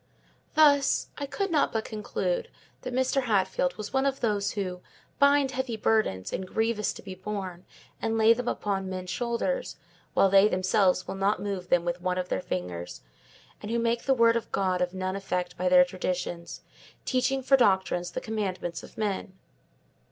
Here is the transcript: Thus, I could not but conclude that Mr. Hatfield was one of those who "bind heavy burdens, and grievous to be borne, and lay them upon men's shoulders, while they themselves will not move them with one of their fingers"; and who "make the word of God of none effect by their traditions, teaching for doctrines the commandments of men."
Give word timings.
Thus, 0.55 1.09
I 1.19 1.27
could 1.27 1.51
not 1.51 1.71
but 1.71 1.85
conclude 1.85 2.49
that 2.81 2.91
Mr. 2.91 3.25
Hatfield 3.25 3.75
was 3.75 3.93
one 3.93 4.07
of 4.07 4.19
those 4.19 4.53
who 4.53 4.81
"bind 5.19 5.51
heavy 5.51 5.77
burdens, 5.77 6.33
and 6.33 6.47
grievous 6.47 6.91
to 6.93 7.03
be 7.03 7.13
borne, 7.13 7.65
and 8.01 8.17
lay 8.17 8.33
them 8.33 8.47
upon 8.47 8.89
men's 8.89 9.11
shoulders, 9.11 9.75
while 10.15 10.27
they 10.27 10.47
themselves 10.47 11.07
will 11.07 11.13
not 11.13 11.39
move 11.39 11.69
them 11.69 11.85
with 11.85 12.01
one 12.01 12.17
of 12.17 12.29
their 12.29 12.41
fingers"; 12.41 13.01
and 13.61 13.69
who 13.69 13.77
"make 13.77 14.05
the 14.05 14.15
word 14.15 14.35
of 14.35 14.51
God 14.51 14.81
of 14.81 14.95
none 14.95 15.15
effect 15.15 15.55
by 15.55 15.69
their 15.69 15.85
traditions, 15.85 16.61
teaching 17.05 17.43
for 17.43 17.55
doctrines 17.55 18.09
the 18.09 18.21
commandments 18.21 18.81
of 18.81 18.97
men." 18.97 19.37